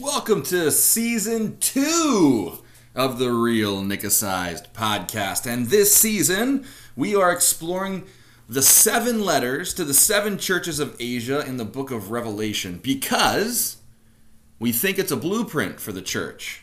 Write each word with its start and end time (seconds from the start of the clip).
Welcome 0.00 0.44
to 0.44 0.70
season 0.70 1.58
two 1.58 2.58
of 2.94 3.18
the 3.18 3.32
Real 3.32 3.82
Nickasized 3.82 4.72
podcast. 4.72 5.44
And 5.44 5.66
this 5.66 5.92
season, 5.92 6.64
we 6.94 7.16
are 7.16 7.32
exploring 7.32 8.04
the 8.48 8.62
seven 8.62 9.24
letters 9.24 9.74
to 9.74 9.84
the 9.84 9.92
seven 9.92 10.38
churches 10.38 10.78
of 10.78 10.94
Asia 11.00 11.44
in 11.44 11.56
the 11.56 11.64
book 11.64 11.90
of 11.90 12.12
Revelation 12.12 12.78
because 12.80 13.78
we 14.60 14.70
think 14.70 15.00
it's 15.00 15.10
a 15.10 15.16
blueprint 15.16 15.80
for 15.80 15.90
the 15.90 16.00
church. 16.00 16.62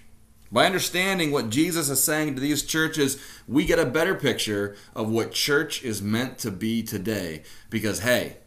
By 0.49 0.65
understanding 0.65 1.31
what 1.31 1.49
Jesus 1.49 1.89
is 1.89 2.01
saying 2.01 2.35
to 2.35 2.41
these 2.41 2.63
churches, 2.63 3.21
we 3.49 3.65
get 3.65 3.79
a 3.79 3.85
better 3.85 4.15
picture 4.15 4.77
of 4.95 5.09
what 5.09 5.33
church 5.33 5.83
is 5.83 6.01
meant 6.01 6.37
to 6.37 6.51
be 6.51 6.81
today. 6.83 7.43
Because, 7.69 7.99
hey, 7.99 8.37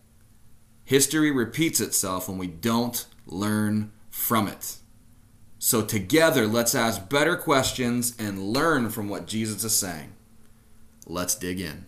history 0.87 1.31
repeats 1.31 1.79
itself 1.79 2.27
when 2.27 2.39
we 2.39 2.47
don't 2.47 3.05
learn 3.27 3.93
from 4.19 4.49
it. 4.49 4.77
So, 5.59 5.83
together, 5.83 6.47
let's 6.47 6.75
ask 6.75 7.09
better 7.09 7.37
questions 7.37 8.15
and 8.19 8.53
learn 8.53 8.91
from 8.91 9.09
what 9.09 9.27
Jesus 9.27 9.65
is 9.65 9.75
saying. 9.75 10.13
Let's 11.07 11.35
dig 11.35 11.61
in. 11.61 11.87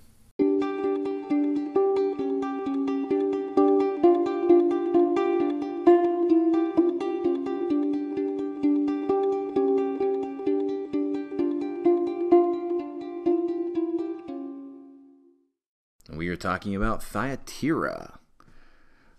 We 16.13 16.29
are 16.29 16.37
talking 16.37 16.77
about 16.77 17.03
Thyatira, 17.03 18.19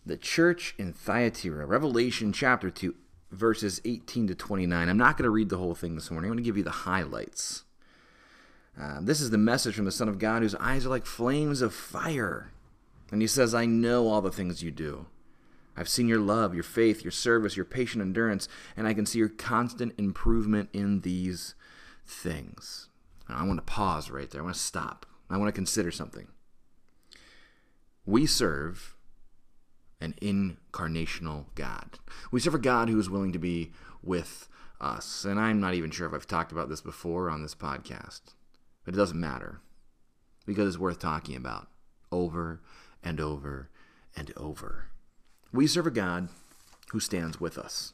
the 0.06 0.18
church 0.18 0.76
in 0.78 0.94
Thyatira, 0.94 1.66
Revelation 1.66 2.32
chapter 2.32 2.70
2, 2.70 2.94
verses 3.32 3.82
18 3.86 4.28
to 4.28 4.36
29. 4.36 4.90
I'm 4.90 4.98
not 4.98 5.18
going 5.18 5.24
to 5.24 5.30
read 5.30 5.50
the 5.50 5.58
whole 5.58 5.76
thing 5.76 5.96
this 5.96 6.12
morning. 6.12 6.30
I'm 6.30 6.36
going 6.36 6.44
to 6.44 6.48
give 6.48 6.58
you 6.58 6.64
the 6.64 6.72
highlights. 6.72 7.64
Uh, 8.80 9.00
this 9.02 9.22
is 9.22 9.30
the 9.30 9.38
message 9.38 9.76
from 9.76 9.86
the 9.86 9.92
Son 9.92 10.08
of 10.08 10.20
God 10.20 10.42
whose 10.42 10.56
eyes 10.56 10.86
are 10.86 10.90
like 10.90 11.06
flames 11.06 11.62
of 11.62 11.74
fire. 11.74 12.52
And 13.12 13.22
he 13.22 13.28
says, 13.28 13.54
I 13.54 13.66
know 13.66 14.08
all 14.08 14.22
the 14.22 14.32
things 14.32 14.64
you 14.64 14.72
do. 14.72 15.08
I've 15.76 15.90
seen 15.90 16.08
your 16.08 16.20
love, 16.20 16.54
your 16.54 16.64
faith, 16.64 17.04
your 17.04 17.12
service, 17.12 17.56
your 17.56 17.66
patient 17.66 18.02
endurance, 18.02 18.48
and 18.76 18.88
I 18.88 18.94
can 18.94 19.06
see 19.06 19.20
your 19.20 19.30
constant 19.30 19.94
improvement 19.98 20.70
in 20.74 21.02
these 21.02 21.56
things. 22.06 22.90
Now, 23.30 23.38
I 23.38 23.44
want 23.44 23.58
to 23.60 23.74
pause 23.74 24.12
right 24.12 24.30
there. 24.30 24.42
I 24.42 24.44
want 24.44 24.56
to 24.56 24.62
stop. 24.62 25.06
I 25.30 25.38
want 25.38 25.48
to 25.48 25.54
consider 25.54 25.92
something. 25.92 26.28
We 28.06 28.26
serve 28.26 28.96
an 30.02 30.16
incarnational 30.22 31.46
God. 31.56 32.00
We 32.32 32.40
serve 32.40 32.56
a 32.56 32.60
God 32.60 32.90
who 32.90 33.00
is 33.00 33.10
willing 33.10 33.32
to 33.34 33.40
be 33.40 33.72
with 34.04 34.50
us. 34.80 35.24
And 35.24 35.40
I'm 35.40 35.60
not 35.60 35.76
even 35.76 35.92
sure 35.92 36.08
if 36.08 36.14
I've 36.14 36.28
talked 36.28 36.52
about 36.52 36.70
this 36.70 36.82
before 36.82 37.30
on 37.30 37.42
this 37.42 37.56
podcast, 37.56 38.22
but 38.84 38.96
it 38.96 38.98
doesn't 38.98 39.20
matter 39.20 39.62
because 40.46 40.68
it's 40.68 40.82
worth 40.82 41.00
talking 41.00 41.36
about 41.36 41.68
over 42.12 42.62
and 43.04 43.20
over 43.20 43.70
and 44.16 44.34
over. 44.36 44.88
We 45.54 45.68
serve 45.68 45.88
a 45.88 45.92
God 45.92 46.30
who 46.92 47.00
stands 47.00 47.40
with 47.40 47.58
us. 47.58 47.94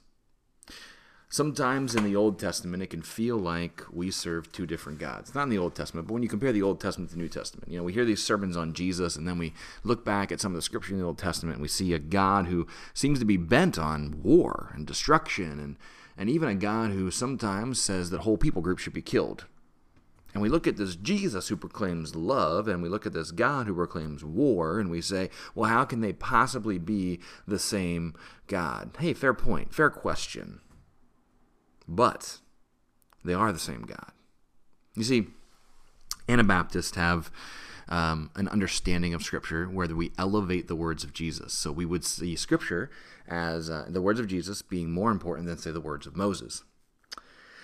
Sometimes 1.29 1.93
in 1.93 2.05
the 2.05 2.15
Old 2.15 2.39
Testament, 2.39 2.81
it 2.81 2.89
can 2.89 3.01
feel 3.01 3.35
like 3.35 3.83
we 3.91 4.11
serve 4.11 4.49
two 4.49 4.65
different 4.65 4.97
gods. 4.97 5.35
Not 5.35 5.43
in 5.43 5.49
the 5.49 5.57
Old 5.57 5.75
Testament, 5.75 6.07
but 6.07 6.13
when 6.13 6.23
you 6.23 6.29
compare 6.29 6.53
the 6.53 6.61
Old 6.61 6.79
Testament 6.79 7.09
to 7.09 7.17
the 7.17 7.21
New 7.21 7.27
Testament, 7.27 7.69
you 7.69 7.77
know, 7.77 7.83
we 7.83 7.91
hear 7.91 8.05
these 8.05 8.23
sermons 8.23 8.55
on 8.55 8.71
Jesus, 8.71 9.17
and 9.17 9.27
then 9.27 9.37
we 9.37 9.53
look 9.83 10.05
back 10.05 10.31
at 10.31 10.39
some 10.39 10.53
of 10.53 10.55
the 10.55 10.61
scripture 10.61 10.93
in 10.93 10.99
the 10.99 11.05
Old 11.05 11.17
Testament, 11.17 11.55
and 11.55 11.61
we 11.61 11.67
see 11.67 11.91
a 11.91 11.99
God 11.99 12.45
who 12.45 12.65
seems 12.93 13.19
to 13.19 13.25
be 13.25 13.35
bent 13.35 13.77
on 13.77 14.23
war 14.23 14.71
and 14.73 14.87
destruction, 14.87 15.59
and, 15.59 15.75
and 16.17 16.29
even 16.29 16.47
a 16.47 16.55
God 16.55 16.91
who 16.91 17.11
sometimes 17.11 17.81
says 17.81 18.09
that 18.09 18.21
whole 18.21 18.37
people 18.37 18.61
groups 18.61 18.83
should 18.83 18.93
be 18.93 19.01
killed. 19.01 19.47
And 20.33 20.41
we 20.41 20.47
look 20.47 20.65
at 20.65 20.77
this 20.77 20.95
Jesus 20.95 21.49
who 21.49 21.57
proclaims 21.57 22.15
love, 22.15 22.69
and 22.69 22.81
we 22.81 22.87
look 22.87 23.05
at 23.05 23.11
this 23.11 23.31
God 23.31 23.67
who 23.67 23.75
proclaims 23.75 24.23
war, 24.23 24.79
and 24.79 24.89
we 24.89 25.01
say, 25.01 25.29
well, 25.55 25.69
how 25.69 25.83
can 25.83 25.99
they 25.99 26.13
possibly 26.13 26.77
be 26.77 27.19
the 27.45 27.59
same 27.59 28.13
God? 28.47 28.91
Hey, 28.97 29.13
fair 29.13 29.33
point, 29.33 29.73
fair 29.73 29.89
question 29.89 30.61
but 31.87 32.39
they 33.23 33.33
are 33.33 33.51
the 33.51 33.59
same 33.59 33.83
God. 33.83 34.11
You 34.95 35.03
see, 35.03 35.27
Anabaptists 36.29 36.95
have 36.95 37.31
um, 37.87 38.31
an 38.35 38.47
understanding 38.49 39.13
of 39.13 39.23
Scripture 39.23 39.65
where 39.65 39.87
we 39.87 40.11
elevate 40.17 40.67
the 40.67 40.75
words 40.75 41.03
of 41.03 41.13
Jesus. 41.13 41.53
So 41.53 41.71
we 41.71 41.85
would 41.85 42.03
see 42.03 42.35
Scripture 42.35 42.89
as 43.27 43.69
uh, 43.69 43.85
the 43.87 44.01
words 44.01 44.19
of 44.19 44.27
Jesus 44.27 44.61
being 44.61 44.91
more 44.91 45.11
important 45.11 45.47
than, 45.47 45.57
say, 45.57 45.71
the 45.71 45.79
words 45.79 46.05
of 46.05 46.15
Moses. 46.15 46.63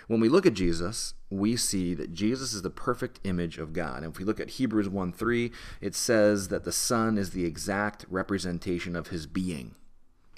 When 0.07 0.19
we 0.19 0.29
look 0.29 0.45
at 0.45 0.53
Jesus, 0.53 1.13
we 1.29 1.55
see 1.55 1.93
that 1.93 2.13
Jesus 2.13 2.53
is 2.53 2.61
the 2.61 2.69
perfect 2.69 3.19
image 3.23 3.57
of 3.57 3.73
God. 3.73 4.03
And 4.03 4.13
if 4.13 4.19
we 4.19 4.25
look 4.25 4.39
at 4.39 4.51
Hebrews 4.51 4.89
1 4.89 5.13
3, 5.13 5.51
it 5.81 5.95
says 5.95 6.49
that 6.49 6.65
the 6.65 6.71
Son 6.71 7.17
is 7.17 7.31
the 7.31 7.45
exact 7.45 8.05
representation 8.09 8.95
of 8.95 9.07
his 9.07 9.25
being 9.25 9.75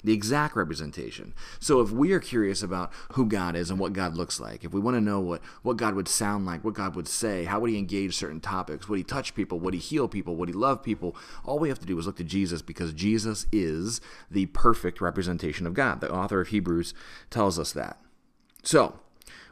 the 0.06 0.12
exact 0.12 0.54
representation. 0.54 1.34
So 1.58 1.80
if 1.80 1.90
we 1.90 2.12
are 2.12 2.20
curious 2.20 2.62
about 2.62 2.92
who 3.14 3.26
God 3.26 3.56
is 3.56 3.70
and 3.70 3.80
what 3.80 3.92
God 3.92 4.16
looks 4.16 4.38
like, 4.38 4.62
if 4.62 4.72
we 4.72 4.78
want 4.78 4.96
to 4.96 5.00
know 5.00 5.18
what, 5.18 5.42
what 5.62 5.76
God 5.76 5.96
would 5.96 6.06
sound 6.06 6.46
like, 6.46 6.62
what 6.62 6.74
God 6.74 6.94
would 6.94 7.08
say, 7.08 7.42
how 7.42 7.58
would 7.58 7.70
he 7.70 7.76
engage 7.76 8.16
certain 8.16 8.40
topics, 8.40 8.88
would 8.88 8.98
he 8.98 9.02
touch 9.02 9.34
people, 9.34 9.58
would 9.58 9.74
he 9.74 9.80
heal 9.80 10.06
people, 10.06 10.36
would 10.36 10.48
he 10.48 10.52
love 10.52 10.80
people, 10.80 11.16
all 11.44 11.58
we 11.58 11.68
have 11.68 11.80
to 11.80 11.86
do 11.86 11.98
is 11.98 12.06
look 12.06 12.18
to 12.18 12.24
Jesus 12.24 12.62
because 12.62 12.92
Jesus 12.92 13.46
is 13.50 14.00
the 14.30 14.46
perfect 14.46 15.00
representation 15.00 15.66
of 15.66 15.74
God. 15.74 16.00
The 16.00 16.12
author 16.12 16.40
of 16.40 16.48
Hebrews 16.48 16.94
tells 17.28 17.58
us 17.58 17.72
that. 17.72 17.98
So, 18.62 19.00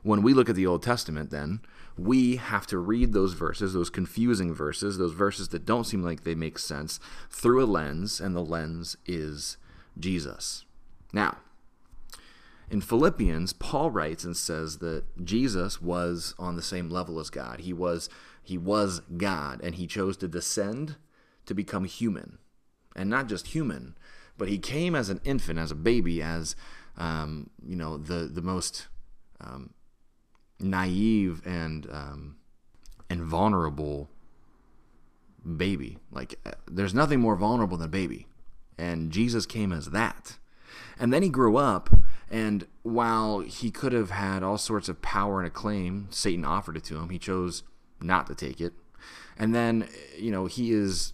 when 0.05 0.23
we 0.23 0.35
look 0.35 0.49
at 0.49 0.55
the 0.55 0.69
Old 0.69 0.85
Testament, 0.85 1.31
then, 1.31 1.63
we 1.99 2.37
have 2.37 2.69
to 2.69 2.79
read 2.79 3.13
those 3.13 3.33
verses, 3.33 3.73
those 3.73 3.91
confusing 3.91 4.55
verses, 4.55 4.99
those 4.99 5.15
verses 5.15 5.49
that 5.49 5.67
don't 5.67 5.85
seem 5.85 6.05
like 6.05 6.23
they 6.23 6.37
make 6.37 6.61
sense, 6.61 7.01
through 7.29 7.65
a 7.65 7.67
lens, 7.67 8.21
and 8.21 8.37
the 8.37 8.45
lens 8.45 8.97
is 9.05 9.57
Jesus. 9.99 10.65
Now, 11.13 11.39
in 12.71 12.81
Philippians, 12.81 13.53
Paul 13.53 13.91
writes 13.91 14.25
and 14.25 14.37
says 14.37 14.79
that 14.79 15.05
Jesus 15.25 15.81
was 15.81 16.35
on 16.39 16.57
the 16.57 16.63
same 16.63 16.91
level 16.91 17.21
as 17.21 17.31
God. 17.31 17.61
He 17.61 17.73
was 17.73 18.09
he 18.43 18.59
was 18.59 19.01
God 19.17 19.61
and 19.63 19.75
he 19.75 19.87
chose 19.87 20.17
to 20.19 20.29
descend 20.29 20.97
to 21.47 21.55
become 21.55 21.85
human. 21.85 22.39
And 22.97 23.11
not 23.11 23.29
just 23.29 23.49
human, 23.49 23.97
but 24.39 24.49
he 24.49 24.59
came 24.59 24.95
as 24.95 25.09
an 25.09 25.21
infant, 25.25 25.59
as 25.59 25.71
a 25.71 25.77
baby, 25.77 26.23
as 26.23 26.55
um, 26.97 27.51
you 27.65 27.77
know, 27.77 27.97
the 27.97 28.27
the 28.27 28.43
most 28.43 28.89
um, 29.41 29.75
naive 30.61 31.43
and 31.45 31.87
um, 31.91 32.37
and 33.11 33.23
vulnerable 33.23 34.09
baby. 35.57 35.99
Like 36.11 36.39
there's 36.67 36.95
nothing 36.95 37.21
more 37.21 37.37
vulnerable 37.37 37.77
than 37.77 37.87
a 37.87 37.91
baby. 37.91 38.27
And 38.79 39.11
Jesus 39.11 39.47
came 39.47 39.73
as 39.73 39.91
that. 39.91 40.39
And 40.99 41.13
then 41.13 41.23
he 41.23 41.29
grew 41.29 41.57
up, 41.57 41.91
and 42.31 42.67
while 42.83 43.41
he 43.41 43.71
could 43.71 43.93
have 43.93 44.11
had 44.11 44.43
all 44.43 44.59
sorts 44.59 44.89
of 44.89 45.03
power 45.03 45.41
and 45.41 45.47
acclaim, 45.47 46.09
Satan 46.11 46.45
offered 46.45 46.77
it 46.77 46.85
to 46.85 46.97
him. 46.97 47.11
He 47.11 47.19
chose 47.19 47.63
not 48.01 48.27
to 48.29 48.35
take 48.35 48.61
it. 48.61 48.73
And 49.37 49.55
then, 49.55 49.89
you 50.17 50.31
know, 50.31 50.47
he 50.47 50.73
is 50.73 51.13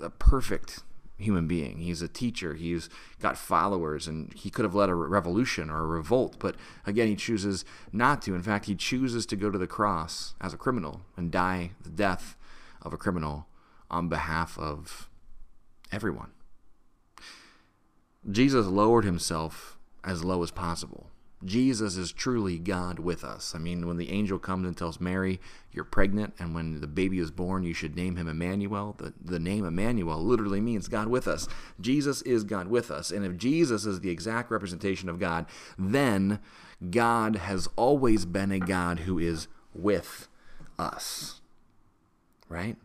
a 0.00 0.10
perfect 0.10 0.80
human 1.18 1.46
being. 1.46 1.78
He's 1.78 2.00
a 2.00 2.08
teacher. 2.08 2.54
He's 2.54 2.88
got 3.20 3.36
followers, 3.36 4.06
and 4.06 4.32
he 4.32 4.50
could 4.50 4.64
have 4.64 4.74
led 4.74 4.88
a 4.88 4.94
revolution 4.94 5.68
or 5.68 5.80
a 5.80 5.86
revolt. 5.86 6.36
But 6.38 6.56
again, 6.86 7.08
he 7.08 7.16
chooses 7.16 7.64
not 7.92 8.22
to. 8.22 8.34
In 8.34 8.42
fact, 8.42 8.66
he 8.66 8.74
chooses 8.74 9.26
to 9.26 9.36
go 9.36 9.50
to 9.50 9.58
the 9.58 9.66
cross 9.66 10.34
as 10.40 10.54
a 10.54 10.58
criminal 10.58 11.02
and 11.16 11.30
die 11.30 11.72
the 11.82 11.90
death 11.90 12.36
of 12.80 12.92
a 12.92 12.98
criminal 12.98 13.46
on 13.90 14.08
behalf 14.08 14.58
of 14.58 15.10
everyone. 15.90 16.30
Jesus 18.30 18.66
lowered 18.66 19.04
himself 19.04 19.78
as 20.04 20.24
low 20.24 20.42
as 20.42 20.50
possible. 20.50 21.10
Jesus 21.44 21.96
is 21.96 22.10
truly 22.10 22.58
God 22.58 22.98
with 22.98 23.22
us. 23.22 23.54
I 23.54 23.58
mean, 23.58 23.86
when 23.86 23.96
the 23.96 24.10
angel 24.10 24.40
comes 24.40 24.66
and 24.66 24.76
tells 24.76 25.00
Mary, 25.00 25.40
You're 25.70 25.84
pregnant, 25.84 26.34
and 26.38 26.52
when 26.52 26.80
the 26.80 26.88
baby 26.88 27.20
is 27.20 27.30
born, 27.30 27.62
you 27.62 27.74
should 27.74 27.94
name 27.94 28.16
him 28.16 28.26
Emmanuel, 28.26 28.96
the, 28.98 29.14
the 29.24 29.38
name 29.38 29.64
Emmanuel 29.64 30.20
literally 30.20 30.60
means 30.60 30.88
God 30.88 31.06
with 31.06 31.28
us. 31.28 31.46
Jesus 31.80 32.22
is 32.22 32.42
God 32.42 32.66
with 32.66 32.90
us. 32.90 33.12
And 33.12 33.24
if 33.24 33.36
Jesus 33.36 33.86
is 33.86 34.00
the 34.00 34.10
exact 34.10 34.50
representation 34.50 35.08
of 35.08 35.20
God, 35.20 35.46
then 35.78 36.40
God 36.90 37.36
has 37.36 37.68
always 37.76 38.24
been 38.24 38.50
a 38.50 38.58
God 38.58 39.00
who 39.00 39.18
is 39.20 39.46
with 39.72 40.28
us. 40.76 41.40
Right? 42.48 42.76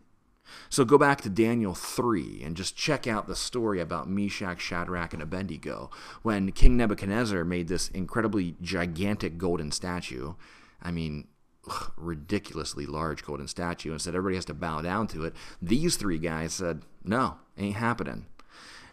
So 0.68 0.84
go 0.84 0.98
back 0.98 1.20
to 1.22 1.28
Daniel 1.28 1.74
3 1.74 2.42
and 2.44 2.56
just 2.56 2.76
check 2.76 3.06
out 3.06 3.26
the 3.26 3.36
story 3.36 3.80
about 3.80 4.08
Meshach, 4.08 4.60
Shadrach, 4.60 5.12
and 5.12 5.22
Abednego 5.22 5.90
when 6.22 6.52
King 6.52 6.76
Nebuchadnezzar 6.76 7.44
made 7.44 7.68
this 7.68 7.88
incredibly 7.88 8.56
gigantic 8.60 9.38
golden 9.38 9.70
statue. 9.70 10.34
I 10.82 10.90
mean, 10.90 11.28
ugh, 11.68 11.92
ridiculously 11.96 12.86
large 12.86 13.24
golden 13.24 13.48
statue 13.48 13.92
and 13.92 14.00
said 14.00 14.14
everybody 14.14 14.36
has 14.36 14.44
to 14.46 14.54
bow 14.54 14.80
down 14.80 15.06
to 15.08 15.24
it. 15.24 15.34
These 15.62 15.96
three 15.96 16.18
guys 16.18 16.54
said, 16.54 16.82
no, 17.02 17.36
ain't 17.56 17.76
happening. 17.76 18.26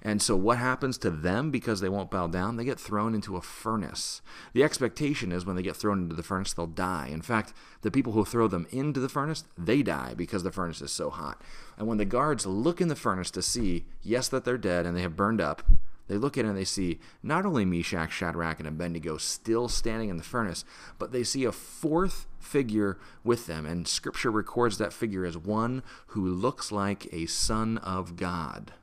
And 0.03 0.21
so, 0.21 0.35
what 0.35 0.57
happens 0.57 0.97
to 0.99 1.11
them 1.11 1.51
because 1.51 1.79
they 1.79 1.89
won't 1.89 2.09
bow 2.09 2.27
down? 2.27 2.55
They 2.55 2.65
get 2.65 2.79
thrown 2.79 3.13
into 3.13 3.37
a 3.37 3.41
furnace. 3.41 4.21
The 4.53 4.63
expectation 4.63 5.31
is 5.31 5.45
when 5.45 5.55
they 5.55 5.61
get 5.61 5.75
thrown 5.75 5.99
into 5.99 6.15
the 6.15 6.23
furnace, 6.23 6.53
they'll 6.53 6.65
die. 6.65 7.09
In 7.11 7.21
fact, 7.21 7.53
the 7.81 7.91
people 7.91 8.13
who 8.13 8.25
throw 8.25 8.47
them 8.47 8.67
into 8.71 8.99
the 8.99 9.09
furnace, 9.09 9.43
they 9.57 9.83
die 9.83 10.13
because 10.15 10.41
the 10.41 10.51
furnace 10.51 10.81
is 10.81 10.91
so 10.91 11.11
hot. 11.11 11.41
And 11.77 11.87
when 11.87 11.99
the 11.99 12.05
guards 12.05 12.47
look 12.47 12.81
in 12.81 12.87
the 12.87 12.95
furnace 12.95 13.29
to 13.31 13.43
see, 13.43 13.85
yes, 14.01 14.27
that 14.29 14.43
they're 14.43 14.57
dead 14.57 14.85
and 14.87 14.97
they 14.97 15.01
have 15.01 15.15
burned 15.15 15.39
up, 15.39 15.63
they 16.07 16.17
look 16.17 16.37
at 16.37 16.45
it 16.45 16.49
and 16.49 16.57
they 16.57 16.65
see 16.65 16.99
not 17.23 17.45
only 17.45 17.63
Meshach, 17.63 18.11
Shadrach, 18.11 18.59
and 18.59 18.67
Abednego 18.67 19.17
still 19.17 19.69
standing 19.69 20.09
in 20.09 20.17
the 20.17 20.23
furnace, 20.23 20.65
but 20.97 21.11
they 21.11 21.23
see 21.23 21.45
a 21.45 21.51
fourth 21.51 22.25
figure 22.39 22.97
with 23.23 23.45
them. 23.45 23.65
And 23.65 23.87
Scripture 23.87 24.31
records 24.31 24.77
that 24.77 24.93
figure 24.93 25.25
as 25.25 25.37
one 25.37 25.83
who 26.07 26.27
looks 26.27 26.71
like 26.71 27.07
a 27.13 27.27
son 27.27 27.77
of 27.77 28.15
God. 28.15 28.73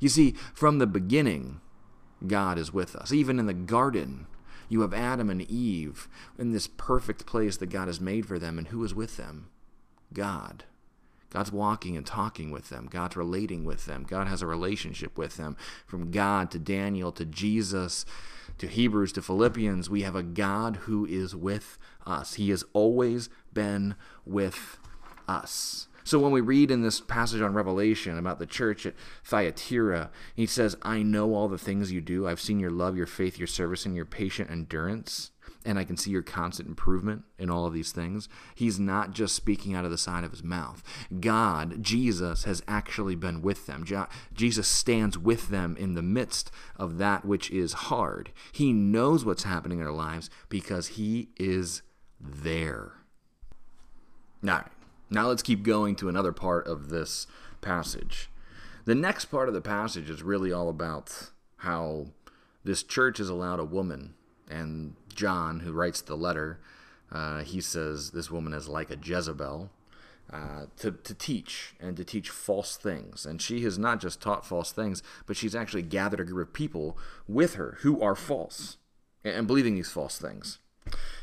You 0.00 0.08
see, 0.08 0.34
from 0.54 0.78
the 0.78 0.86
beginning, 0.86 1.60
God 2.26 2.58
is 2.58 2.72
with 2.72 2.94
us. 2.96 3.12
Even 3.12 3.38
in 3.38 3.46
the 3.46 3.54
garden, 3.54 4.26
you 4.68 4.80
have 4.80 4.94
Adam 4.94 5.30
and 5.30 5.42
Eve 5.42 6.08
in 6.38 6.52
this 6.52 6.66
perfect 6.66 7.26
place 7.26 7.56
that 7.58 7.70
God 7.70 7.88
has 7.88 8.00
made 8.00 8.26
for 8.26 8.38
them. 8.38 8.58
And 8.58 8.68
who 8.68 8.82
is 8.84 8.94
with 8.94 9.16
them? 9.16 9.48
God. 10.12 10.64
God's 11.30 11.52
walking 11.52 11.96
and 11.96 12.04
talking 12.04 12.50
with 12.50 12.68
them. 12.68 12.88
God's 12.90 13.16
relating 13.16 13.64
with 13.64 13.86
them. 13.86 14.04
God 14.04 14.28
has 14.28 14.42
a 14.42 14.46
relationship 14.46 15.16
with 15.16 15.38
them. 15.38 15.56
From 15.86 16.10
God 16.10 16.50
to 16.50 16.58
Daniel 16.58 17.10
to 17.12 17.24
Jesus 17.24 18.04
to 18.58 18.66
Hebrews 18.66 19.12
to 19.12 19.22
Philippians, 19.22 19.88
we 19.88 20.02
have 20.02 20.14
a 20.14 20.22
God 20.22 20.76
who 20.82 21.06
is 21.06 21.34
with 21.34 21.78
us. 22.06 22.34
He 22.34 22.50
has 22.50 22.64
always 22.74 23.30
been 23.52 23.94
with 24.26 24.78
us. 25.26 25.88
So 26.04 26.18
when 26.18 26.32
we 26.32 26.40
read 26.40 26.70
in 26.70 26.82
this 26.82 27.00
passage 27.00 27.40
on 27.40 27.54
Revelation 27.54 28.18
about 28.18 28.38
the 28.38 28.46
church 28.46 28.86
at 28.86 28.94
Thyatira, 29.24 30.10
he 30.34 30.46
says, 30.46 30.76
I 30.82 31.02
know 31.02 31.34
all 31.34 31.48
the 31.48 31.58
things 31.58 31.92
you 31.92 32.00
do. 32.00 32.26
I've 32.26 32.40
seen 32.40 32.58
your 32.60 32.70
love, 32.70 32.96
your 32.96 33.06
faith, 33.06 33.38
your 33.38 33.46
service, 33.46 33.86
and 33.86 33.94
your 33.94 34.04
patient 34.04 34.50
endurance 34.50 35.32
and 35.64 35.78
I 35.78 35.84
can 35.84 35.96
see 35.96 36.10
your 36.10 36.22
constant 36.22 36.68
improvement 36.68 37.22
in 37.38 37.50
all 37.50 37.66
of 37.66 37.72
these 37.72 37.92
things. 37.92 38.28
He's 38.54 38.78
not 38.78 39.12
just 39.12 39.34
speaking 39.34 39.74
out 39.74 39.84
of 39.84 39.90
the 39.90 39.98
side 39.98 40.24
of 40.24 40.30
his 40.30 40.42
mouth. 40.42 40.82
God, 41.20 41.82
Jesus, 41.82 42.44
has 42.44 42.62
actually 42.66 43.14
been 43.14 43.42
with 43.42 43.66
them. 43.66 43.84
Jesus 44.34 44.68
stands 44.68 45.16
with 45.16 45.48
them 45.48 45.76
in 45.78 45.94
the 45.94 46.02
midst 46.02 46.50
of 46.76 46.98
that 46.98 47.24
which 47.24 47.50
is 47.50 47.72
hard. 47.74 48.32
He 48.52 48.72
knows 48.72 49.24
what's 49.24 49.44
happening 49.44 49.78
in 49.78 49.84
their 49.84 49.92
lives 49.92 50.30
because 50.48 50.88
he 50.88 51.30
is 51.38 51.82
there. 52.20 52.92
Now, 54.40 54.66
now 55.12 55.28
let's 55.28 55.42
keep 55.42 55.62
going 55.62 55.94
to 55.96 56.08
another 56.08 56.32
part 56.32 56.66
of 56.66 56.88
this 56.88 57.26
passage. 57.60 58.28
The 58.84 58.94
next 58.94 59.26
part 59.26 59.48
of 59.48 59.54
the 59.54 59.60
passage 59.60 60.10
is 60.10 60.22
really 60.22 60.52
all 60.52 60.68
about 60.68 61.30
how 61.58 62.06
this 62.64 62.82
church 62.82 63.18
has 63.18 63.28
allowed 63.28 63.60
a 63.60 63.64
woman 63.64 64.14
and 64.48 64.94
John, 65.14 65.60
who 65.60 65.72
writes 65.72 66.00
the 66.00 66.16
letter, 66.16 66.58
uh, 67.10 67.42
he 67.42 67.60
says 67.60 68.10
this 68.10 68.30
woman 68.30 68.52
is 68.52 68.68
like 68.68 68.90
a 68.90 68.98
Jezebel. 69.02 69.70
Uh, 70.32 70.64
to, 70.78 70.92
to 70.92 71.12
teach 71.12 71.74
and 71.78 71.94
to 71.94 72.04
teach 72.04 72.30
false 72.30 72.78
things. 72.78 73.26
And 73.26 73.42
she 73.42 73.64
has 73.64 73.78
not 73.78 74.00
just 74.00 74.22
taught 74.22 74.46
false 74.46 74.72
things, 74.72 75.02
but 75.26 75.36
she's 75.36 75.54
actually 75.54 75.82
gathered 75.82 76.20
a 76.20 76.24
group 76.24 76.48
of 76.48 76.54
people 76.54 76.96
with 77.28 77.56
her 77.56 77.76
who 77.80 78.00
are 78.00 78.14
false 78.14 78.78
and, 79.24 79.34
and 79.34 79.46
believing 79.46 79.74
these 79.74 79.90
false 79.90 80.18
things. 80.18 80.58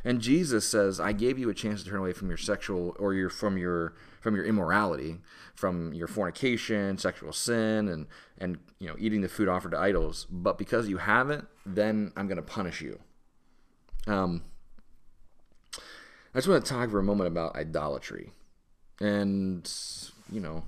And 0.03 0.21
Jesus 0.21 0.67
says, 0.67 0.99
"I 0.99 1.11
gave 1.11 1.37
you 1.37 1.49
a 1.49 1.53
chance 1.53 1.83
to 1.83 1.89
turn 1.89 1.99
away 1.99 2.13
from 2.13 2.29
your 2.29 2.37
sexual 2.37 2.95
or 2.99 3.13
your 3.13 3.29
from 3.29 3.57
your 3.57 3.93
from 4.21 4.35
your 4.35 4.45
immorality, 4.45 5.19
from 5.55 5.93
your 5.93 6.07
fornication, 6.07 6.97
sexual 6.97 7.33
sin, 7.33 7.87
and 7.87 8.07
and 8.37 8.59
you 8.79 8.87
know 8.87 8.95
eating 8.97 9.21
the 9.21 9.29
food 9.29 9.47
offered 9.47 9.71
to 9.71 9.77
idols. 9.77 10.25
But 10.29 10.57
because 10.57 10.87
you 10.87 10.97
haven't, 10.97 11.47
then 11.65 12.13
I'm 12.15 12.27
going 12.27 12.37
to 12.37 12.41
punish 12.41 12.81
you." 12.81 12.99
Um, 14.07 14.43
I 16.33 16.37
just 16.37 16.47
want 16.47 16.63
to 16.63 16.71
talk 16.71 16.89
for 16.89 16.99
a 16.99 17.03
moment 17.03 17.27
about 17.27 17.55
idolatry. 17.55 18.33
And, 18.99 19.71
you 20.31 20.39
know, 20.39 20.63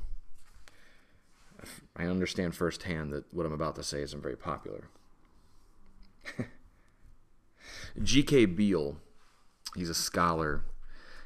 I 1.96 2.06
understand 2.06 2.56
firsthand 2.56 3.14
that 3.14 3.32
what 3.34 3.46
I'm 3.46 3.52
about 3.52 3.76
to 3.76 3.84
say 3.84 4.02
isn't 4.02 4.22
very 4.22 4.38
popular. 4.38 4.90
G.K. 8.02 8.46
Beale, 8.46 8.98
he's 9.76 9.90
a 9.90 9.96
scholar. 9.96 10.64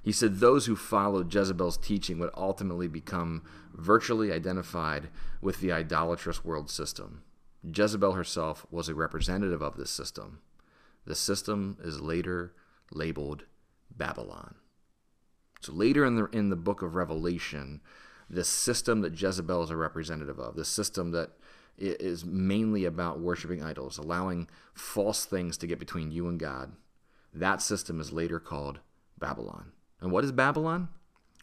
He 0.03 0.11
said 0.11 0.39
those 0.39 0.67
who 0.67 0.75
followed 0.75 1.33
Jezebel's 1.33 1.77
teaching 1.77 2.19
would 2.19 2.29
ultimately 2.35 2.87
become 2.87 3.43
virtually 3.73 4.31
identified 4.31 5.09
with 5.41 5.59
the 5.59 5.71
idolatrous 5.71 6.45
world 6.45 6.69
system. 6.69 7.23
Jezebel 7.63 8.13
herself 8.13 8.67
was 8.69 8.87
a 8.87 8.95
representative 8.95 9.61
of 9.61 9.77
this 9.77 9.89
system. 9.89 10.39
The 11.05 11.15
system 11.15 11.77
is 11.83 12.01
later 12.01 12.53
labeled 12.91 13.45
Babylon. 13.89 14.55
So 15.61 15.73
later 15.73 16.05
in 16.05 16.15
the 16.15 16.25
in 16.25 16.49
the 16.49 16.55
book 16.55 16.81
of 16.81 16.95
Revelation, 16.95 17.81
this 18.29 18.47
system 18.47 19.01
that 19.01 19.19
Jezebel 19.19 19.63
is 19.63 19.69
a 19.69 19.77
representative 19.77 20.39
of, 20.39 20.55
the 20.55 20.65
system 20.65 21.11
that 21.11 21.31
is 21.77 22.25
mainly 22.25 22.85
about 22.85 23.19
worshiping 23.19 23.63
idols, 23.63 23.97
allowing 23.97 24.47
false 24.73 25.25
things 25.25 25.57
to 25.57 25.67
get 25.67 25.79
between 25.79 26.11
you 26.11 26.27
and 26.27 26.39
God, 26.39 26.73
that 27.33 27.61
system 27.61 27.99
is 27.99 28.13
later 28.13 28.39
called 28.39 28.79
Babylon. 29.17 29.71
And 30.01 30.11
what 30.11 30.23
is 30.23 30.31
Babylon? 30.31 30.89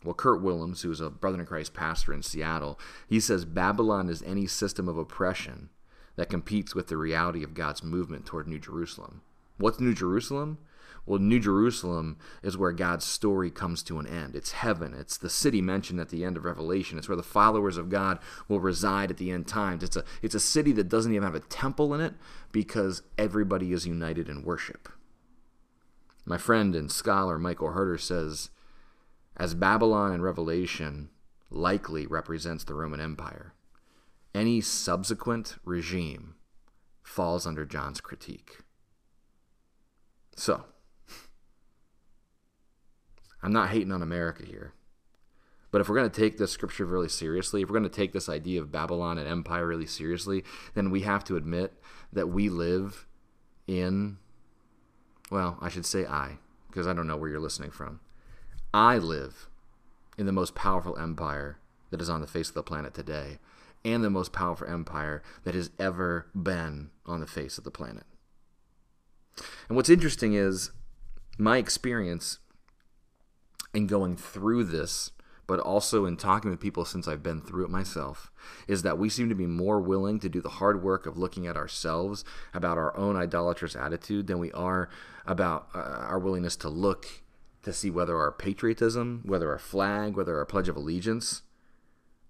Well, 0.05 0.15
Kurt 0.15 0.43
Willems, 0.43 0.83
who 0.83 0.91
is 0.91 1.01
a 1.01 1.11
Brethren 1.11 1.41
in 1.41 1.47
Christ 1.47 1.75
pastor 1.75 2.13
in 2.13 2.23
Seattle, 2.23 2.79
he 3.07 3.21
says 3.21 3.45
Babylon 3.45 4.09
is 4.09 4.23
any 4.23 4.47
system 4.47 4.89
of 4.89 4.99
oppression 4.99 5.69
that 6.17 6.31
competes 6.31 6.75
with 6.75 6.89
the 6.89 6.97
reality 6.97 7.43
of 7.43 7.55
God's 7.55 7.83
movement 7.83 8.27
toward 8.27 8.49
New 8.49 8.59
Jerusalem. 8.59 9.23
What's 9.59 9.81
New 9.81 9.95
Jerusalem? 9.95 10.59
Well, 11.05 11.19
New 11.19 11.41
Jerusalem 11.41 12.17
is 12.43 12.57
where 12.57 12.71
God's 12.71 13.05
story 13.05 13.51
comes 13.51 13.83
to 13.85 13.99
an 13.99 14.07
end. 14.07 14.37
It's 14.37 14.53
heaven. 14.53 14.95
It's 14.95 15.17
the 15.17 15.31
city 15.31 15.61
mentioned 15.61 15.99
at 15.99 16.11
the 16.11 16.25
end 16.25 16.37
of 16.37 16.45
Revelation. 16.45 16.97
It's 16.97 17.09
where 17.09 17.17
the 17.17 17.25
followers 17.25 17.77
of 17.77 17.91
God 17.91 18.21
will 18.47 18.61
reside 18.61 19.11
at 19.11 19.17
the 19.17 19.33
end 19.33 19.49
times. 19.49 19.83
It's 19.83 19.97
a, 19.97 20.05
it's 20.23 20.37
a 20.37 20.41
city 20.41 20.71
that 20.73 20.89
doesn't 20.89 21.13
even 21.13 21.25
have 21.25 21.35
a 21.35 21.41
temple 21.41 21.93
in 21.93 22.01
it 22.01 22.15
because 22.53 23.03
everybody 23.19 23.73
is 23.73 23.87
united 23.87 24.29
in 24.29 24.45
worship. 24.45 24.89
My 26.25 26.39
friend 26.39 26.77
and 26.77 26.91
scholar 26.91 27.37
Michael 27.37 27.73
Herder 27.73 27.99
says, 27.99 28.51
as 29.37 29.55
Babylon 29.55 30.13
in 30.13 30.23
Revelation 30.23 31.09
likely 31.51 32.07
represents 32.07 32.63
the 32.63 32.75
Roman 32.75 33.01
Empire, 33.01 33.55
any 34.33 34.61
subsequent 34.61 35.57
regime 35.65 36.37
falls 37.03 37.45
under 37.45 37.67
John's 37.67 38.01
critique. 38.01 38.59
So, 40.37 40.65
I'm 43.43 43.53
not 43.53 43.71
hating 43.71 43.93
on 43.93 44.03
America 44.03 44.45
here. 44.47 44.73
But 45.71 45.81
if 45.81 45.89
we're 45.89 45.97
going 45.97 46.11
to 46.11 46.21
take 46.21 46.37
this 46.37 46.53
scripture 46.53 46.85
really 46.85 47.09
seriously, 47.09 47.63
if 47.63 47.69
we're 47.69 47.79
going 47.79 47.91
to 47.91 47.97
take 47.97 48.13
this 48.13 48.29
idea 48.29 48.61
of 48.61 48.71
Babylon 48.71 49.17
and 49.19 49.27
empire 49.27 49.67
really 49.67 49.87
seriously, 49.87 50.45
then 50.75 50.91
we 50.91 51.01
have 51.01 51.25
to 51.25 51.37
admit 51.37 51.73
that 52.13 52.29
we 52.29 52.51
live 52.51 53.07
in, 53.67 54.19
well, 55.31 55.57
I 55.63 55.71
should 55.71 55.87
say 55.87 56.05
I, 56.05 56.39
because 56.69 56.87
I 56.87 56.93
don't 56.93 57.07
know 57.07 57.17
where 57.17 57.31
you're 57.31 57.41
listening 57.41 57.71
from. 57.71 58.01
I 58.75 58.99
live 58.99 59.49
in 60.19 60.27
the 60.27 60.33
most 60.33 60.55
powerful 60.55 60.99
empire 60.99 61.59
that 61.91 62.03
is 62.03 62.11
on 62.11 62.21
the 62.21 62.27
face 62.27 62.49
of 62.49 62.55
the 62.55 62.63
planet 62.63 62.93
today, 62.93 63.39
and 63.85 64.05
the 64.05 64.11
most 64.11 64.33
powerful 64.33 64.69
empire 64.69 65.23
that 65.45 65.55
has 65.55 65.71
ever 65.79 66.27
been 66.35 66.91
on 67.07 67.21
the 67.21 67.27
face 67.27 67.59
of 67.59 67.65
the 67.65 67.71
planet. 67.71 68.05
And 69.69 69.77
what's 69.77 69.89
interesting 69.89 70.35
is 70.35 70.71
my 71.39 71.57
experience 71.57 72.39
in 73.75 73.87
going 73.87 74.17
through 74.17 74.65
this, 74.65 75.11
but 75.47 75.61
also 75.61 76.05
in 76.05 76.17
talking 76.17 76.51
with 76.51 76.61
people 76.61 76.85
since 76.85 77.09
I've 77.09 77.23
been 77.23 77.41
through 77.41 77.65
it 77.65 77.71
myself, 77.71 78.31
is 78.69 78.83
that 78.83 78.99
we 78.99 79.09
seem 79.09 79.29
to 79.29 79.35
be 79.35 79.47
more 79.47 79.81
willing 79.81 80.21
to 80.21 80.29
do 80.29 80.41
the 80.41 80.49
hard 80.49 80.83
work 80.83 81.07
of 81.07 81.19
looking 81.19 81.47
at 81.47 81.57
ourselves, 81.57 82.25
about 82.55 82.79
our 82.79 82.97
own 82.97 83.17
idolatrous 83.17 83.75
attitude, 83.75 84.27
than 84.27 84.39
we 84.39 84.53
are 84.53 84.89
about 85.27 85.69
uh, 85.75 85.79
our 85.79 86.19
willingness 86.19 86.57
to 86.57 86.69
look 86.69 87.07
to 87.63 87.73
see 87.73 87.91
whether 87.91 88.17
our 88.17 88.33
patriotism, 88.33 89.23
whether 89.25 89.51
our 89.51 89.59
flag, 89.59 90.17
whether 90.17 90.37
our 90.39 90.45
Pledge 90.45 90.69
of 90.69 90.77
Allegiance 90.77 91.43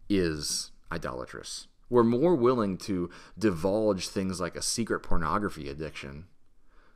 is 0.09 0.71
idolatrous. 0.90 1.68
We're 1.88 2.04
more 2.04 2.35
willing 2.35 2.76
to 2.78 3.11
divulge 3.38 4.09
things 4.09 4.40
like 4.40 4.56
a 4.56 4.62
secret 4.62 5.00
pornography 5.00 5.68
addiction 5.68 6.26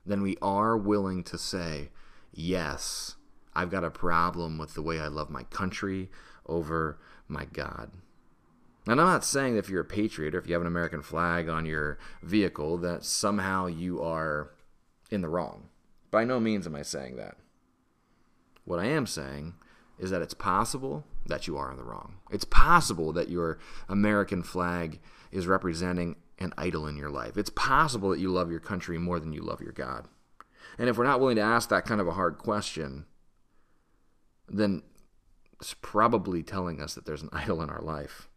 then 0.06 0.22
we 0.22 0.36
are 0.40 0.76
willing 0.76 1.24
to 1.24 1.38
say, 1.38 1.90
yes, 2.32 3.16
I've 3.54 3.70
got 3.70 3.84
a 3.84 3.90
problem 3.90 4.58
with 4.58 4.74
the 4.74 4.82
way 4.82 5.00
I 5.00 5.08
love 5.08 5.30
my 5.30 5.42
country 5.44 6.10
over 6.46 6.98
my 7.28 7.44
God. 7.46 7.90
And 8.86 9.00
I'm 9.00 9.06
not 9.06 9.24
saying 9.24 9.54
that 9.54 9.60
if 9.60 9.68
you're 9.68 9.80
a 9.80 9.84
patriot 9.84 10.34
or 10.34 10.38
if 10.38 10.46
you 10.46 10.52
have 10.52 10.62
an 10.62 10.68
American 10.68 11.02
flag 11.02 11.48
on 11.48 11.66
your 11.66 11.98
vehicle 12.22 12.78
that 12.78 13.04
somehow 13.04 13.66
you 13.66 14.00
are 14.00 14.52
in 15.10 15.22
the 15.22 15.28
wrong. 15.28 15.68
By 16.10 16.24
no 16.24 16.38
means 16.38 16.66
am 16.66 16.76
I 16.76 16.82
saying 16.82 17.16
that. 17.16 17.36
What 18.64 18.78
I 18.78 18.86
am 18.86 19.06
saying 19.06 19.54
is 19.98 20.10
that 20.10 20.22
it's 20.22 20.34
possible 20.34 21.04
that 21.26 21.46
you 21.46 21.56
are 21.56 21.70
in 21.70 21.76
the 21.76 21.84
wrong. 21.84 22.16
It's 22.30 22.44
possible 22.44 23.12
that 23.12 23.28
your 23.28 23.58
American 23.88 24.42
flag 24.42 25.00
is 25.32 25.46
representing 25.46 26.16
an 26.38 26.52
idol 26.58 26.86
in 26.86 26.96
your 26.96 27.10
life. 27.10 27.36
It's 27.36 27.50
possible 27.50 28.10
that 28.10 28.20
you 28.20 28.30
love 28.30 28.50
your 28.50 28.60
country 28.60 28.98
more 28.98 29.18
than 29.18 29.32
you 29.32 29.40
love 29.40 29.60
your 29.60 29.72
God. 29.72 30.06
And 30.78 30.88
if 30.88 30.98
we're 30.98 31.04
not 31.04 31.20
willing 31.20 31.36
to 31.36 31.42
ask 31.42 31.68
that 31.68 31.86
kind 31.86 32.00
of 32.00 32.08
a 32.08 32.12
hard 32.12 32.38
question, 32.38 33.06
then 34.48 34.82
it's 35.60 35.74
probably 35.80 36.42
telling 36.42 36.80
us 36.80 36.94
that 36.94 37.06
there's 37.06 37.22
an 37.22 37.30
idol 37.32 37.62
in 37.62 37.70
our 37.70 37.82
life. 37.82 38.28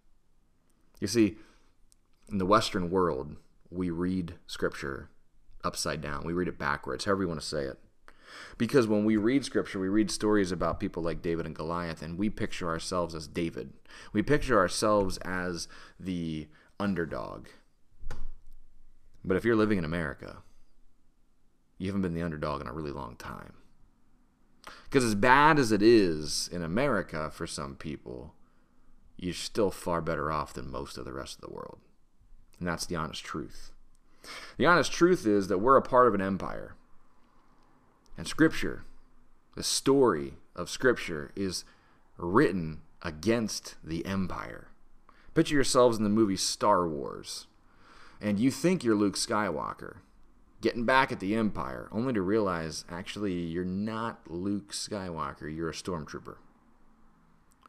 You 1.00 1.08
see, 1.08 1.38
in 2.30 2.38
the 2.38 2.46
Western 2.46 2.90
world, 2.90 3.36
we 3.70 3.90
read 3.90 4.36
Scripture 4.48 5.10
upside 5.64 6.02
down. 6.02 6.26
We 6.26 6.34
read 6.34 6.48
it 6.48 6.58
backwards, 6.58 7.06
however 7.06 7.24
you 7.24 7.28
want 7.28 7.42
to 7.42 7.46
say 7.46 7.64
it. 7.64 7.80
Because 8.58 8.88
when 8.88 9.06
we 9.06 9.18
read 9.18 9.44
Scripture, 9.44 9.80
we 9.80 9.90
read 9.90 10.12
stories 10.12 10.52
about 10.52 10.80
people 10.80 11.02
like 11.02 11.22
David 11.22 11.46
and 11.46 11.56
Goliath, 11.56 12.02
and 12.02 12.18
we 12.18 12.30
picture 12.30 12.68
ourselves 12.68 13.16
as 13.16 13.28
David. 13.28 13.74
We 14.14 14.22
picture 14.22 14.58
ourselves 14.60 15.18
as 15.20 15.68
the 16.00 16.48
underdog. 16.80 17.48
But 19.24 19.38
if 19.38 19.46
you're 19.46 19.56
living 19.56 19.78
in 19.78 19.86
America, 19.86 20.38
you 21.78 21.88
haven't 21.88 22.02
been 22.02 22.14
the 22.14 22.24
underdog 22.24 22.62
in 22.62 22.68
a 22.68 22.74
really 22.74 22.92
long 22.92 23.16
time. 23.16 23.54
Because 24.86 25.04
as 25.04 25.16
bad 25.16 25.60
as 25.60 25.72
it 25.72 25.82
is 25.82 26.50
in 26.52 26.62
America 26.62 27.30
for 27.32 27.48
some 27.48 27.76
people, 27.76 28.34
you're 29.18 29.34
still 29.34 29.72
far 29.72 30.02
better 30.02 30.32
off 30.32 30.54
than 30.54 30.72
most 30.72 30.98
of 30.98 31.06
the 31.06 31.14
rest 31.14 31.36
of 31.36 31.42
the 31.42 31.54
world. 31.54 31.80
And 32.60 32.68
that's 32.68 32.86
the 32.86 32.96
honest 32.96 33.24
truth. 33.24 33.72
The 34.58 34.66
honest 34.66 34.92
truth 34.92 35.26
is 35.26 35.48
that 35.48 35.60
we're 35.60 35.78
a 35.78 35.82
part 35.82 36.08
of 36.08 36.14
an 36.14 36.22
empire. 36.22 36.76
And 38.18 38.28
Scripture, 38.28 38.84
the 39.56 39.64
story 39.64 40.34
of 40.56 40.70
Scripture, 40.70 41.32
is 41.36 41.64
written 42.18 42.82
against 43.02 43.76
the 43.84 44.06
empire. 44.06 44.68
Picture 45.34 45.56
yourselves 45.56 45.98
in 45.98 46.04
the 46.04 46.10
movie 46.10 46.36
Star 46.36 46.88
Wars, 46.88 47.48
and 48.22 48.40
you 48.40 48.52
think 48.52 48.84
you're 48.84 48.96
Luke 48.96 49.16
Skywalker 49.16 49.98
getting 50.62 50.86
back 50.86 51.12
at 51.12 51.20
the 51.20 51.36
Empire, 51.36 51.88
only 51.92 52.14
to 52.14 52.22
realize 52.22 52.86
actually 52.90 53.34
you're 53.34 53.64
not 53.64 54.30
Luke 54.30 54.72
Skywalker, 54.72 55.54
you're 55.54 55.70
a 55.70 55.74
stormtrooper. 55.74 56.36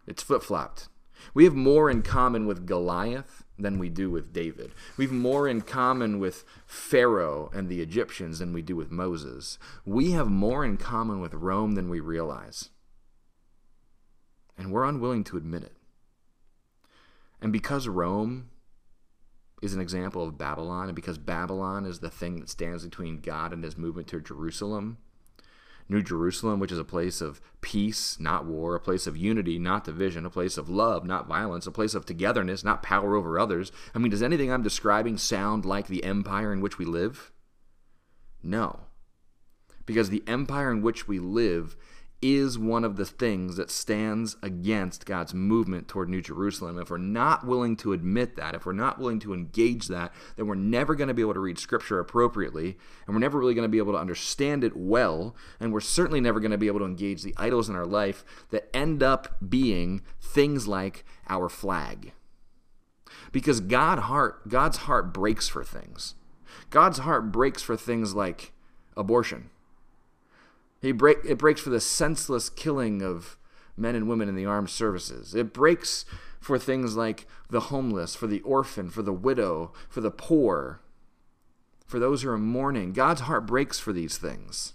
It's 0.07 0.23
flip 0.23 0.43
flopped. 0.43 0.89
We 1.35 1.45
have 1.45 1.55
more 1.55 1.91
in 1.91 2.03
common 2.03 2.47
with 2.47 2.67
Goliath 2.67 3.45
than 3.59 3.79
we 3.79 3.91
do 3.91 4.11
with 4.11 4.33
David. 4.33 4.73
We 4.97 5.05
have 5.05 5.13
more 5.13 5.47
in 5.47 5.61
common 5.61 6.19
with 6.19 6.45
Pharaoh 6.67 7.51
and 7.53 7.69
the 7.69 7.83
Egyptians 7.83 8.39
than 8.39 8.55
we 8.55 8.63
do 8.63 8.75
with 8.75 8.91
Moses. 8.91 9.59
We 9.85 10.13
have 10.13 10.29
more 10.29 10.65
in 10.65 10.79
common 10.79 11.21
with 11.21 11.35
Rome 11.35 11.73
than 11.73 11.91
we 11.91 12.01
realize. 12.01 12.71
And 14.57 14.73
we're 14.73 14.85
unwilling 14.85 15.25
to 15.25 15.37
admit 15.37 15.63
it. 15.63 15.77
And 17.41 17.53
because 17.53 17.87
Rome 17.87 18.49
is 19.63 19.75
an 19.75 19.81
example 19.81 20.23
of 20.23 20.39
Babylon, 20.39 20.89
and 20.89 20.97
because 20.97 21.19
Babylon 21.19 21.85
is 21.85 22.01
the 22.01 22.11
thing 22.11 22.41
that 22.41 22.49
stands 22.49 22.85
between 22.85 23.21
God 23.21 23.53
and 23.53 23.63
his 23.63 23.77
movement 23.77 24.09
to 24.09 24.21
Jerusalem, 24.21 24.99
New 25.91 26.03
Jerusalem, 26.03 26.61
which 26.61 26.71
is 26.71 26.79
a 26.79 26.85
place 26.85 27.21
of 27.21 27.41
peace, 27.61 28.19
not 28.21 28.45
war, 28.47 28.77
a 28.77 28.81
place 28.81 29.09
of 29.09 29.17
unity, 29.17 29.59
not 29.59 29.85
division, 29.85 30.25
a 30.25 30.31
place 30.31 30.57
of 30.57 30.69
love, 30.69 31.05
not 31.05 31.27
violence, 31.27 31.67
a 31.67 31.73
place 31.73 31.95
of 31.95 32.07
togetherness, 32.07 32.63
not 32.63 32.83
power 32.83 33.17
over 33.17 33.39
others. 33.39 33.73
I 33.93 33.99
mean, 33.99 34.11
does 34.11 34.23
anything 34.23 34.53
I'm 34.53 34.63
describing 34.63 35.19
sound 35.19 35.65
like 35.65 35.89
the 35.89 36.05
empire 36.05 36.53
in 36.53 36.61
which 36.61 36.79
we 36.79 36.85
live? 36.85 37.33
No. 38.43 38.81
Because 39.85 40.11
the 40.11 40.23
empire 40.29 40.71
in 40.71 40.81
which 40.81 41.09
we 41.09 41.19
live 41.19 41.77
is 42.23 42.59
one 42.59 42.85
of 42.85 42.97
the 42.97 43.07
things 43.07 43.57
that 43.57 43.71
stands 43.71 44.37
against 44.43 45.07
God's 45.07 45.33
movement 45.33 45.89
toward 45.89 46.09
New 46.09 46.21
Jerusalem. 46.21 46.79
If 46.79 46.91
we're 46.91 46.99
not 46.99 47.47
willing 47.47 47.77
to 47.77 47.95
admit 47.95 48.37
that, 48.37 48.55
if 48.55 48.67
we're 48.67 48.73
not 48.73 48.99
willing 48.99 49.21
to 49.21 49.33
engage 49.33 49.89
that, 49.89 50.13
then 50.37 50.47
we're 50.47 50.55
never 50.55 50.95
going 50.95 51.09
to 51.09 51.15
be 51.15 51.23
able 51.23 51.35
to 51.35 51.41
read 51.41 51.59
Scripture 51.59 51.99
appropriately, 51.99 52.77
and 53.07 53.15
we're 53.15 53.21
never 53.21 53.39
really 53.39 53.55
going 53.55 53.65
to 53.65 53.71
be 53.71 53.79
able 53.79 53.93
to 53.93 53.99
understand 53.99 54.65
it 54.65 54.77
well, 54.77 55.35
and 55.59 55.73
we're 55.73 55.81
certainly 55.81 56.21
never 56.21 56.41
going 56.41 56.51
to 56.51 56.59
be 56.59 56.67
able 56.67 56.81
to 56.81 56.85
engage 56.85 57.23
the 57.23 57.35
idols 57.39 57.69
in 57.69 57.75
our 57.75 57.87
life 57.87 58.25
that 58.51 58.69
end 58.75 59.03
up 59.03 59.37
being 59.49 60.03
things 60.21 60.69
like 60.69 61.05
our 61.29 61.49
flag. 61.49 62.13
Because 63.33 63.61
God 63.61 64.01
heart, 64.01 64.47
God's 64.49 64.79
heart 64.79 65.15
breaks 65.15 65.49
for 65.49 65.65
things. 65.65 66.15
God's 66.69 66.99
heart 66.99 67.33
breaks 67.33 67.63
for 67.63 67.77
things 67.77 68.15
like 68.15 68.53
abortion 68.97 69.51
he 70.81 70.93
break, 70.93 71.19
it 71.25 71.39
breaks 71.39 71.61
for 71.61 71.71
the 71.71 71.81
senseless 71.81 72.49
killing 72.49 73.03
of 73.03 73.37
men 73.77 73.95
and 73.95 74.09
women 74.09 74.29
in 74.29 74.35
the 74.35 74.47
armed 74.47 74.71
services. 74.71 75.35
It 75.35 75.53
breaks 75.53 76.05
for 76.41 76.59
things 76.59 76.97
like 76.97 77.27
the 77.51 77.61
homeless, 77.61 78.15
for 78.15 78.27
the 78.27 78.41
orphan, 78.41 78.91
for 78.91 79.03
the 79.03 79.13
widow, 79.13 79.73
for 79.89 80.01
the 80.01 80.11
poor, 80.11 80.81
for 81.87 81.99
those 81.99 82.23
who 82.23 82.31
are 82.31 82.39
mourning. 82.39 82.93
God's 82.93 83.23
heart 83.23 83.47
breaks 83.47 83.79
for 83.79 83.93
these 83.93 84.17
things. 84.17 84.75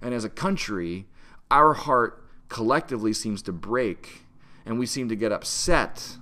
And 0.00 0.14
as 0.14 0.24
a 0.24 0.30
country, 0.30 1.06
our 1.50 1.74
heart 1.74 2.24
collectively 2.48 3.12
seems 3.12 3.42
to 3.42 3.52
break, 3.52 4.22
and 4.64 4.78
we 4.78 4.86
seem 4.86 5.08
to 5.08 5.16
get 5.16 5.32
upset 5.32 6.16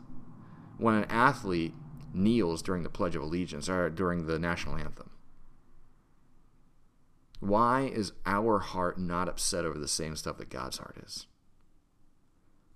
when 0.78 0.94
an 0.94 1.06
athlete 1.08 1.74
kneels 2.12 2.62
during 2.62 2.82
the 2.82 2.88
Pledge 2.88 3.14
of 3.14 3.22
Allegiance 3.22 3.68
or 3.68 3.88
during 3.90 4.26
the 4.26 4.38
national 4.38 4.76
anthem. 4.76 5.10
Why 7.40 7.82
is 7.82 8.12
our 8.24 8.58
heart 8.58 8.98
not 8.98 9.28
upset 9.28 9.64
over 9.64 9.78
the 9.78 9.88
same 9.88 10.16
stuff 10.16 10.38
that 10.38 10.48
God's 10.48 10.78
heart 10.78 10.96
is? 11.04 11.26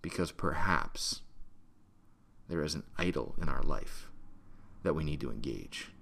Because 0.02 0.32
perhaps 0.32 1.22
there 2.48 2.62
is 2.62 2.74
an 2.74 2.84
idol 2.98 3.34
in 3.40 3.48
our 3.48 3.62
life 3.62 4.10
that 4.82 4.94
we 4.94 5.04
need 5.04 5.20
to 5.20 5.30
engage. 5.30 5.92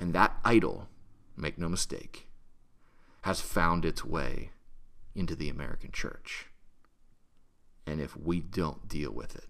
And 0.00 0.12
that 0.12 0.38
idol, 0.44 0.88
make 1.36 1.58
no 1.58 1.68
mistake, 1.68 2.28
has 3.22 3.40
found 3.40 3.84
its 3.84 4.04
way 4.04 4.50
into 5.14 5.34
the 5.34 5.48
American 5.48 5.90
church. 5.92 6.46
And 7.86 8.00
if 8.00 8.16
we 8.16 8.40
don't 8.40 8.88
deal 8.88 9.12
with 9.12 9.34
it, 9.36 9.48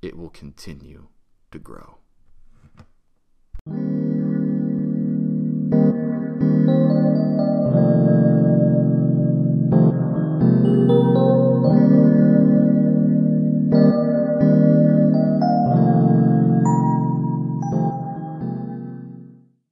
it 0.00 0.16
will 0.16 0.30
continue 0.30 1.08
to 1.50 1.58
grow. 1.58 1.98